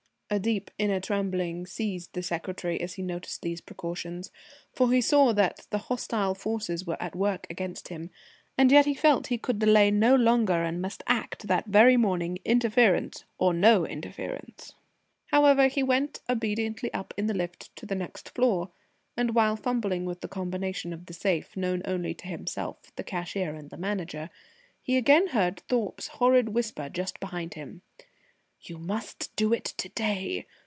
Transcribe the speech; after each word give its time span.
A 0.33 0.39
deep 0.39 0.71
inner 0.77 1.01
trembling 1.01 1.65
seized 1.65 2.13
the 2.13 2.23
secretary 2.23 2.79
as 2.79 2.93
he 2.93 3.01
noticed 3.01 3.41
these 3.41 3.59
precautions, 3.59 4.31
for 4.71 4.89
he 4.93 5.01
saw 5.01 5.33
that 5.33 5.67
the 5.71 5.77
hostile 5.89 6.33
forces 6.35 6.87
were 6.87 6.95
at 7.03 7.17
work 7.17 7.45
against 7.49 7.89
him, 7.89 8.09
and 8.57 8.71
yet 8.71 8.85
he 8.85 8.93
felt 8.93 9.27
he 9.27 9.37
could 9.37 9.59
delay 9.59 9.91
no 9.91 10.15
longer 10.15 10.63
and 10.63 10.81
must 10.81 11.03
act 11.05 11.47
that 11.47 11.65
very 11.67 11.97
morning, 11.97 12.39
interference 12.45 13.25
or 13.39 13.53
no 13.53 13.85
interference. 13.85 14.73
However, 15.31 15.67
he 15.67 15.83
went 15.83 16.21
obediently 16.29 16.93
up 16.93 17.13
in 17.17 17.25
the 17.25 17.33
lift 17.33 17.75
to 17.75 17.85
the 17.85 17.93
next 17.93 18.29
floor, 18.29 18.71
and 19.17 19.35
while 19.35 19.57
fumbling 19.57 20.05
with 20.05 20.21
the 20.21 20.29
combination 20.29 20.93
of 20.93 21.07
the 21.07 21.13
safe, 21.13 21.57
known 21.57 21.81
only 21.83 22.13
to 22.13 22.27
himself, 22.29 22.95
the 22.95 23.03
cashier, 23.03 23.53
and 23.53 23.69
the 23.69 23.75
Manager, 23.75 24.29
he 24.81 24.95
again 24.95 25.27
heard 25.27 25.59
Thorpe's 25.67 26.07
horrid 26.07 26.47
whisper 26.55 26.87
just 26.87 27.19
behind 27.19 27.55
him: 27.55 27.81
"You 28.63 28.77
must 28.77 29.35
do 29.35 29.53
it 29.53 29.65
to 29.65 29.89
day! 29.89 30.45